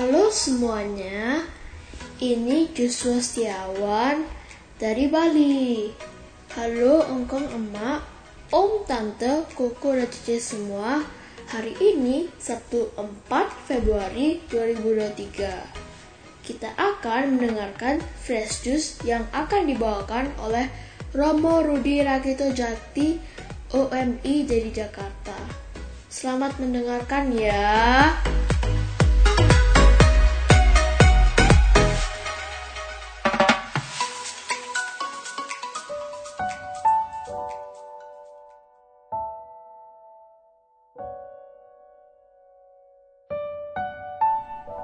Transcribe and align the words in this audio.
Halo 0.00 0.32
semuanya, 0.32 1.44
ini 2.24 2.72
Joshua 2.72 3.20
Setiawan 3.20 4.24
dari 4.80 5.12
Bali. 5.12 5.92
Halo 6.56 7.04
engkong 7.04 7.44
emak, 7.44 8.00
om 8.48 8.80
tante, 8.88 9.44
koko 9.52 9.92
dan 9.92 10.08
cici 10.08 10.40
semua. 10.40 11.04
Hari 11.52 11.76
ini 11.84 12.32
Sabtu 12.40 12.96
4 12.96 13.28
Februari 13.68 14.40
2023. 14.48 15.68
Kita 16.48 16.72
akan 16.80 17.36
mendengarkan 17.36 18.00
Fresh 18.24 18.64
Juice 18.64 19.04
yang 19.04 19.28
akan 19.36 19.68
dibawakan 19.68 20.32
oleh 20.40 20.72
Romo 21.12 21.60
Rudi 21.60 22.00
Rakito 22.00 22.48
Jati 22.56 23.20
OMI 23.76 24.48
dari 24.48 24.72
Jakarta. 24.72 25.36
Selamat 26.08 26.56
mendengarkan 26.56 27.36
ya. 27.36 28.39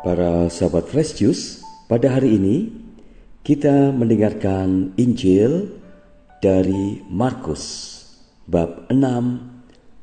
Para 0.07 0.47
sahabat 0.47 0.87
Fresh 0.87 1.19
Juice, 1.19 1.67
pada 1.91 2.15
hari 2.15 2.39
ini 2.39 2.71
kita 3.43 3.91
mendengarkan 3.91 4.95
Injil 4.95 5.67
dari 6.39 7.03
Markus 7.11 7.91
bab 8.47 8.87
6 8.87 9.03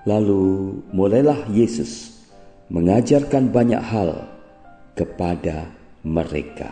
Lalu 0.04 0.76
mulailah 0.92 1.48
Yesus 1.50 2.22
mengajarkan 2.68 3.50
banyak 3.50 3.82
hal 3.82 4.28
kepada 4.94 5.72
mereka. 6.04 6.70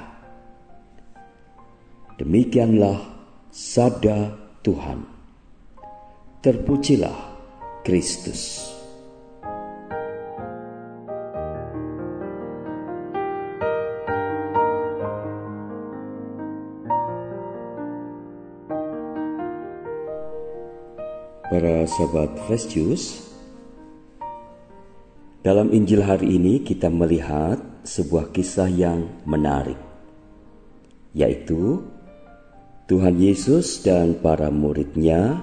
Demikianlah 2.19 2.99
sabda 3.47 4.35
Tuhan. 4.65 5.07
Terpujilah 6.39 7.28
Kristus. 7.89 8.69
Para 21.49 21.81
sahabat 21.89 22.37
Fresh 22.45 22.77
Juice, 22.77 23.25
dalam 25.41 25.73
Injil 25.73 26.05
hari 26.05 26.37
ini 26.37 26.61
kita 26.61 26.93
melihat 26.93 27.57
sebuah 27.81 28.29
kisah 28.29 28.69
yang 28.69 29.09
menarik, 29.25 29.81
yaitu 31.17 31.81
Tuhan 32.85 33.17
Yesus 33.17 33.81
dan 33.81 34.21
para 34.21 34.53
muridnya 34.53 35.41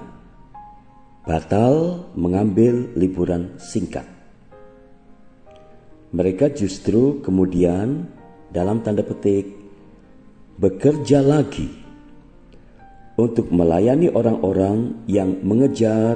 batal 1.27 2.07
mengambil 2.15 2.95
liburan 2.95 3.59
singkat. 3.59 4.07
Mereka 6.15 6.55
justru 6.55 7.19
kemudian 7.19 8.07
dalam 8.47 8.79
tanda 8.79 9.03
petik 9.03 9.51
bekerja 10.55 11.19
lagi 11.19 11.67
untuk 13.19 13.51
melayani 13.51 14.07
orang-orang 14.07 15.03
yang 15.11 15.43
mengejar 15.43 16.15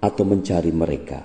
atau 0.00 0.24
mencari 0.24 0.72
mereka. 0.72 1.20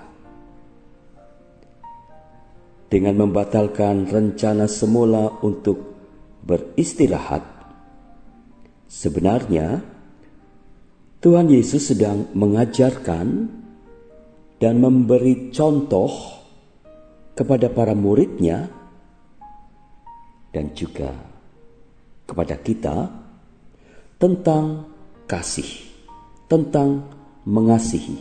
Dengan 2.86 3.16
membatalkan 3.16 4.04
rencana 4.06 4.68
semula 4.68 5.40
untuk 5.40 5.96
beristirahat, 6.44 7.42
sebenarnya 8.86 9.95
Tuhan 11.16 11.48
Yesus 11.48 11.96
sedang 11.96 12.28
mengajarkan 12.36 13.48
dan 14.60 14.74
memberi 14.76 15.48
contoh 15.48 16.12
kepada 17.32 17.72
para 17.72 17.96
muridnya 17.96 18.68
dan 20.52 20.76
juga 20.76 21.12
kepada 22.28 22.60
kita 22.60 23.08
tentang 24.20 24.92
kasih, 25.24 25.68
tentang 26.52 27.08
mengasihi. 27.48 28.20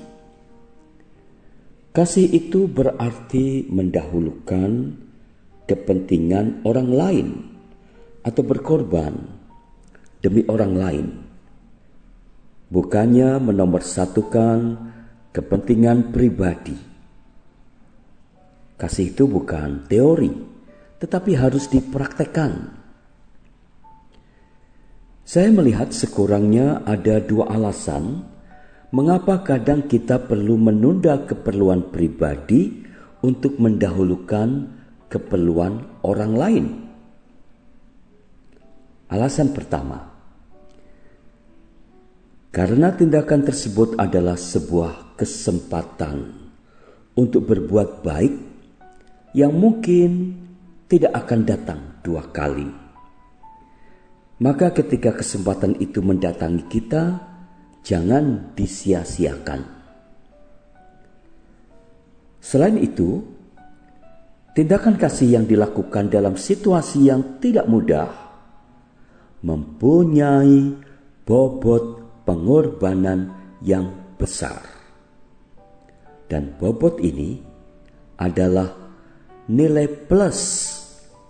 Kasih 1.91 2.27
itu 2.31 2.67
berarti 2.67 3.67
mendahulukan 3.71 4.71
kepentingan 5.67 6.63
orang 6.63 6.89
lain 6.91 7.27
atau 8.23 8.43
berkorban 8.43 9.15
demi 10.19 10.47
orang 10.47 10.73
lain 10.75 11.24
bukannya 12.69 13.37
menomorsatukan 13.41 14.57
kepentingan 15.35 16.15
pribadi. 16.15 16.77
Kasih 18.75 19.15
itu 19.15 19.27
bukan 19.27 19.87
teori, 19.87 20.31
tetapi 20.99 21.31
harus 21.35 21.67
dipraktekkan. 21.71 22.83
Saya 25.25 25.49
melihat 25.49 25.89
sekurangnya 25.89 26.85
ada 26.85 27.17
dua 27.17 27.49
alasan 27.49 28.23
mengapa 28.93 29.43
kadang 29.43 29.89
kita 29.89 30.21
perlu 30.23 30.55
menunda 30.55 31.27
keperluan 31.27 31.91
pribadi 31.91 32.85
untuk 33.25 33.57
mendahulukan 33.59 34.71
keperluan 35.11 35.99
orang 36.05 36.33
lain. 36.35 36.65
Alasan 39.11 39.51
pertama, 39.51 40.14
karena 42.55 42.95
tindakan 42.95 43.43
tersebut 43.43 43.99
adalah 43.99 44.39
sebuah 44.39 45.19
kesempatan 45.19 46.31
untuk 47.19 47.51
berbuat 47.51 47.99
baik 47.99 48.35
yang 49.35 49.51
mungkin 49.51 50.39
tidak 50.87 51.11
akan 51.11 51.43
datang 51.43 51.99
dua 51.99 52.31
kali. 52.31 52.71
Maka 54.39 54.71
ketika 54.71 55.11
kesempatan 55.19 55.83
itu 55.83 55.99
mendatangi 55.99 56.63
kita, 56.71 57.19
jangan 57.83 58.55
disia-siakan. 58.55 59.75
Selain 62.39 62.79
itu, 62.79 63.19
tindakan 64.55 64.95
kasih 64.95 65.35
yang 65.35 65.43
dilakukan 65.43 66.07
dalam 66.07 66.39
situasi 66.39 67.11
yang 67.11 67.35
tidak 67.43 67.67
mudah 67.67 68.07
mempunyai 69.43 70.71
bobot 71.27 72.04
pengorbanan 72.35 73.31
yang 73.63 73.95
besar. 74.19 74.59
Dan 76.27 76.59
bobot 76.59 76.99
ini 76.99 77.39
adalah 78.19 78.75
nilai 79.47 79.87
plus 79.87 80.41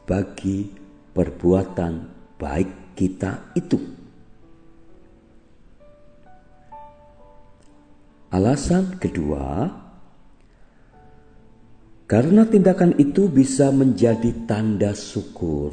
bagi 0.10 0.66
perbuatan 1.13 1.94
baik 2.42 2.98
kita 2.98 3.54
itu. 3.54 3.78
Alasan 8.34 8.98
kedua, 8.98 9.69
karena 12.10 12.50
tindakan 12.50 12.98
itu 12.98 13.30
bisa 13.30 13.69
menjadi 13.69 14.34
tanda 14.50 14.92
syukur 14.98 15.72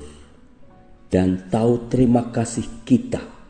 dan 1.08 1.48
tahu 1.50 1.90
terima 1.90 2.30
kasih 2.30 2.64
kita 2.86 3.41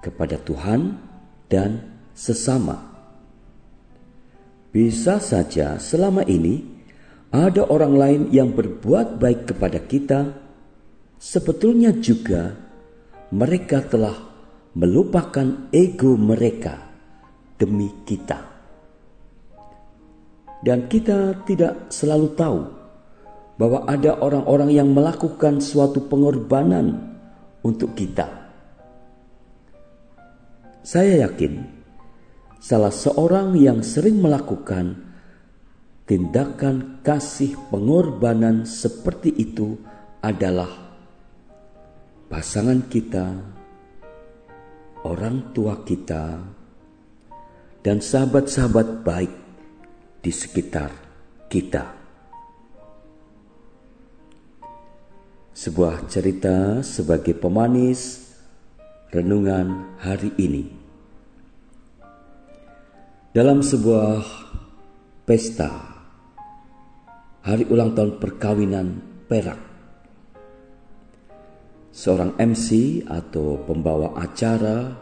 kepada 0.00 0.38
Tuhan 0.38 0.96
dan 1.50 1.82
sesama. 2.14 2.88
Bisa 4.68 5.18
saja 5.18 5.80
selama 5.80 6.22
ini 6.28 6.62
ada 7.28 7.68
orang 7.68 7.94
lain 7.96 8.22
yang 8.32 8.52
berbuat 8.56 9.20
baik 9.20 9.52
kepada 9.52 9.80
kita, 9.84 10.20
sebetulnya 11.20 11.92
juga 11.92 12.56
mereka 13.32 13.84
telah 13.84 14.16
melupakan 14.72 15.68
ego 15.72 16.16
mereka 16.16 16.88
demi 17.60 17.90
kita. 18.08 18.48
Dan 20.58 20.90
kita 20.90 21.46
tidak 21.46 21.92
selalu 21.92 22.28
tahu 22.34 22.58
bahwa 23.58 23.86
ada 23.86 24.18
orang-orang 24.22 24.70
yang 24.74 24.88
melakukan 24.90 25.58
suatu 25.62 26.06
pengorbanan 26.06 27.18
untuk 27.62 27.94
kita. 27.94 28.47
Saya 30.88 31.28
yakin 31.28 31.68
salah 32.64 32.88
seorang 32.88 33.52
yang 33.60 33.84
sering 33.84 34.24
melakukan 34.24 34.96
tindakan 36.08 37.04
kasih 37.04 37.60
pengorbanan 37.68 38.64
seperti 38.64 39.36
itu 39.36 39.76
adalah 40.24 40.96
pasangan 42.32 42.88
kita, 42.88 43.36
orang 45.04 45.52
tua 45.52 45.84
kita, 45.84 46.40
dan 47.84 48.00
sahabat-sahabat 48.00 49.04
baik 49.04 49.32
di 50.24 50.32
sekitar 50.32 50.88
kita. 51.52 51.84
Sebuah 55.52 56.08
cerita 56.08 56.80
sebagai 56.80 57.36
pemanis 57.36 58.24
renungan 59.12 60.00
hari 60.00 60.32
ini. 60.40 60.77
Dalam 63.28 63.60
sebuah 63.60 64.24
pesta 65.28 65.68
hari 67.44 67.68
ulang 67.68 67.92
tahun 67.92 68.16
perkawinan 68.16 69.04
Perak, 69.28 69.60
seorang 71.92 72.40
MC 72.40 73.04
atau 73.04 73.60
pembawa 73.68 74.16
acara 74.16 74.96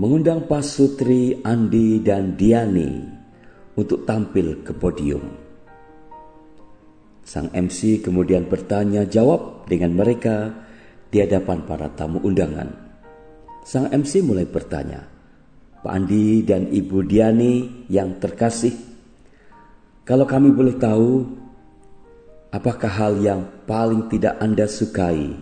mengundang 0.00 0.48
Pak 0.48 0.64
Sutri, 0.64 1.44
Andi, 1.44 2.00
dan 2.00 2.40
Diani 2.40 3.04
untuk 3.76 4.08
tampil 4.08 4.64
ke 4.64 4.72
podium. 4.72 5.24
Sang 7.20 7.52
MC 7.52 8.00
kemudian 8.00 8.48
bertanya 8.48 9.04
jawab 9.04 9.68
dengan 9.68 9.92
mereka 9.92 10.56
di 11.12 11.20
hadapan 11.20 11.68
para 11.68 11.92
tamu 11.92 12.16
undangan. 12.24 12.72
Sang 13.60 13.92
MC 13.92 14.24
mulai 14.24 14.48
bertanya, 14.48 15.04
Pak 15.82 15.90
Andi 15.90 16.46
dan 16.46 16.70
Ibu 16.70 17.02
Diani 17.02 17.86
yang 17.90 18.22
terkasih, 18.22 18.70
kalau 20.06 20.26
kami 20.26 20.54
boleh 20.54 20.78
tahu, 20.78 21.26
apakah 22.54 22.90
hal 22.90 23.18
yang 23.18 23.42
paling 23.66 24.06
tidak 24.06 24.38
Anda 24.38 24.70
sukai 24.70 25.34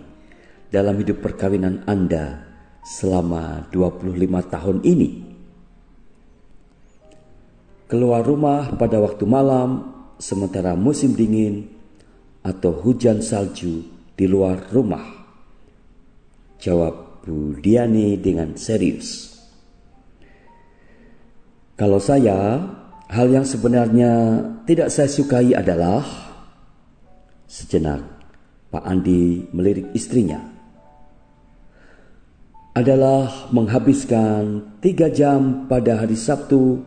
dalam 0.72 0.96
hidup 1.00 1.20
perkawinan 1.20 1.84
Anda 1.84 2.44
selama 2.84 3.68
25 3.68 4.16
tahun 4.52 4.78
ini. 4.80 5.10
Keluar 7.90 8.22
rumah 8.22 8.70
pada 8.78 9.02
waktu 9.02 9.26
malam 9.26 9.92
sementara 10.20 10.78
musim 10.78 11.16
dingin 11.16 11.68
atau 12.40 12.70
hujan 12.80 13.20
salju 13.20 13.82
di 14.16 14.24
luar 14.28 14.70
rumah. 14.70 15.04
Jawab 16.60 17.24
Bu 17.24 17.56
Diani 17.58 18.20
dengan 18.20 18.54
serius. 18.54 19.39
Kalau 21.80 21.96
saya, 21.96 22.60
hal 23.08 23.26
yang 23.32 23.48
sebenarnya 23.48 24.44
tidak 24.68 24.92
saya 24.92 25.08
sukai 25.08 25.56
adalah 25.56 26.04
sejenak 27.48 28.04
Pak 28.68 28.84
Andi 28.84 29.48
melirik 29.56 29.88
istrinya 29.96 30.44
adalah 32.76 33.48
menghabiskan 33.50 34.76
tiga 34.84 35.08
jam 35.08 35.66
pada 35.72 36.04
hari 36.04 36.14
Sabtu 36.14 36.84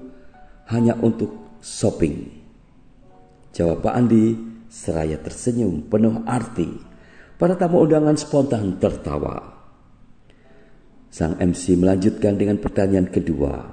hanya 0.70 0.94
untuk 1.02 1.58
shopping. 1.60 2.30
Jawab 3.50 3.82
Pak 3.82 3.98
Andi 3.98 4.38
seraya 4.70 5.18
tersenyum 5.18 5.90
penuh 5.90 6.22
arti. 6.30 6.70
Para 7.34 7.58
tamu 7.58 7.82
undangan 7.82 8.16
spontan 8.16 8.78
tertawa. 8.78 9.58
Sang 11.10 11.36
MC 11.42 11.82
melanjutkan 11.82 12.38
dengan 12.38 12.62
pertanyaan 12.62 13.10
kedua. 13.10 13.73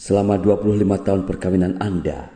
Selama 0.00 0.40
25 0.40 0.80
tahun 1.04 1.28
perkawinan 1.28 1.76
Anda, 1.76 2.32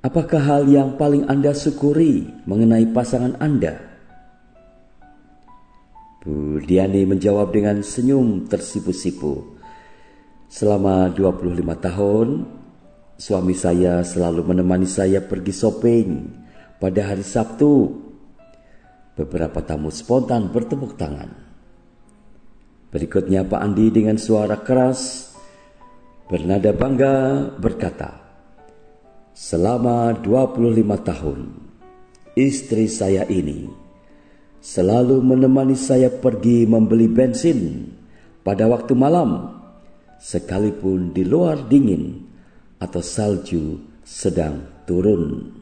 apakah 0.00 0.40
hal 0.40 0.62
yang 0.64 0.96
paling 0.96 1.28
Anda 1.28 1.52
syukuri 1.52 2.24
mengenai 2.48 2.88
pasangan 2.88 3.36
Anda? 3.36 3.76
Bu 6.24 6.56
Diani 6.64 7.04
menjawab 7.04 7.52
dengan 7.52 7.84
senyum 7.84 8.48
tersipu-sipu. 8.48 9.60
Selama 10.48 11.12
25 11.12 11.52
tahun, 11.76 12.28
suami 13.20 13.52
saya 13.52 14.00
selalu 14.00 14.56
menemani 14.56 14.88
saya 14.88 15.20
pergi 15.20 15.52
shopping 15.52 16.08
pada 16.80 17.12
hari 17.12 17.28
Sabtu. 17.28 17.92
Beberapa 19.20 19.60
tamu 19.60 19.92
spontan 19.92 20.48
bertepuk 20.48 20.96
tangan. 20.96 21.28
Berikutnya 22.88 23.44
Pak 23.44 23.60
Andi 23.60 23.92
dengan 23.92 24.16
suara 24.16 24.56
keras 24.64 25.31
bernada 26.32 26.72
bangga 26.72 27.44
berkata, 27.60 28.24
Selama 29.36 30.16
25 30.16 30.80
tahun, 31.04 31.40
istri 32.32 32.88
saya 32.88 33.28
ini 33.28 33.68
selalu 34.64 35.20
menemani 35.20 35.76
saya 35.76 36.08
pergi 36.08 36.64
membeli 36.64 37.12
bensin 37.12 37.84
pada 38.40 38.64
waktu 38.64 38.96
malam, 38.96 39.60
sekalipun 40.16 41.12
di 41.12 41.20
luar 41.20 41.68
dingin 41.68 42.24
atau 42.80 43.04
salju 43.04 43.76
sedang 44.00 44.88
turun. 44.88 45.52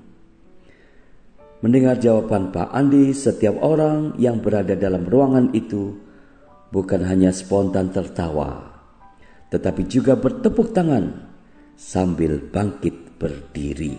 Mendengar 1.66 1.98
jawaban 1.98 2.54
Pak 2.54 2.70
Andi, 2.70 3.10
setiap 3.10 3.58
orang 3.58 4.14
yang 4.22 4.38
berada 4.38 4.78
dalam 4.78 5.02
ruangan 5.02 5.50
itu 5.50 5.98
bukan 6.70 7.04
hanya 7.04 7.34
spontan 7.34 7.92
tertawa, 7.92 8.79
tetapi 9.50 9.82
juga 9.90 10.14
bertepuk 10.14 10.70
tangan 10.70 11.28
sambil 11.74 12.38
bangkit 12.38 13.18
berdiri. 13.18 13.98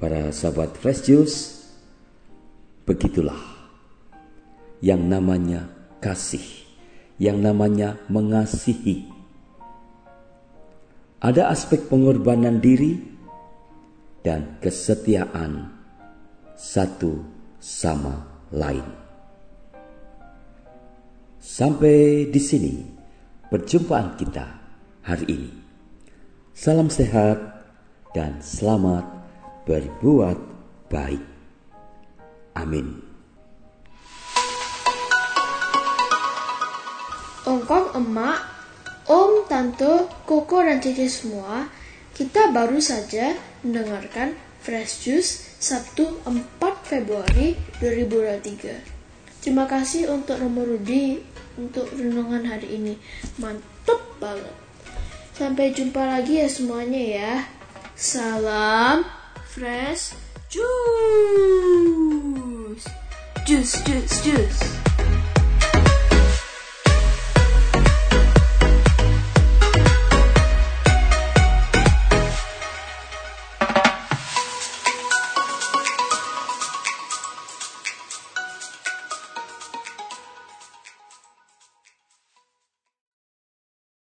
Para 0.00 0.32
sahabat 0.32 0.80
Fresh 0.80 1.12
Juice, 1.12 1.60
Begitulah 2.90 3.38
yang 4.82 5.06
namanya 5.06 5.70
kasih, 6.02 6.42
yang 7.22 7.38
namanya 7.38 8.02
mengasihi. 8.10 9.06
Ada 11.22 11.54
aspek 11.54 11.86
pengorbanan 11.86 12.58
diri 12.58 12.98
dan 14.26 14.58
kesetiaan 14.58 15.70
satu 16.58 17.22
sama 17.62 18.26
lain. 18.50 18.99
Sampai 21.40 22.28
di 22.28 22.36
sini 22.36 22.84
perjumpaan 23.48 24.12
kita 24.20 24.44
hari 25.00 25.24
ini. 25.24 25.52
Salam 26.52 26.92
sehat 26.92 27.40
dan 28.12 28.44
selamat 28.44 29.08
berbuat 29.64 30.36
baik. 30.92 31.24
Amin. 32.52 33.00
Ongkong 37.48 37.96
emak, 37.96 38.44
Om, 39.08 39.48
Tante, 39.48 40.12
Koko, 40.28 40.60
dan 40.60 40.84
Cece 40.84 41.08
semua, 41.08 41.72
kita 42.12 42.52
baru 42.52 42.84
saja 42.84 43.32
mendengarkan 43.64 44.36
Fresh 44.60 45.08
Juice 45.08 45.56
Sabtu 45.56 46.20
4 46.28 46.36
Februari 46.84 47.56
2023. 47.80 49.00
Terima 49.40 49.64
kasih 49.64 50.12
untuk 50.12 50.36
Romo 50.36 50.68
Rudi 50.68 51.29
untuk 51.60 51.92
renungan 51.92 52.48
hari 52.48 52.80
ini. 52.80 52.96
Mantap 53.36 54.00
banget. 54.16 54.56
Sampai 55.36 55.76
jumpa 55.76 56.00
lagi 56.00 56.40
ya 56.40 56.48
semuanya 56.48 57.00
ya. 57.00 57.44
Salam 57.96 59.04
Fresh 59.52 60.16
Juice. 60.48 60.66
Juice, 63.44 63.76
juice, 63.84 64.16
juice. 64.24 64.89